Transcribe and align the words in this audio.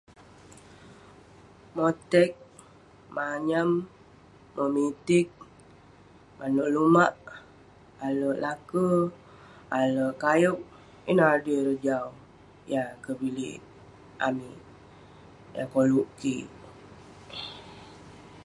Motek, 1.75 2.31
manyam, 3.15 3.71
memitik, 4.55 5.27
manouk 6.37 6.69
lumak, 6.75 7.13
alek 8.05 8.37
lake, 8.43 8.85
alek 9.79 10.15
kayouk, 10.21 10.59
ineh 11.09 11.29
adui 11.35 11.55
ireh 11.59 11.79
jau..yah 11.85 12.89
kebilik 13.03 13.59
amik, 14.27 14.59
yah 15.55 15.67
koluk 15.73 16.09
kik.. 16.19 16.47